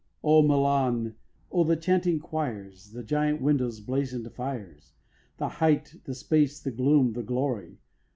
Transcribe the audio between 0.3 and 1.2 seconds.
Milan,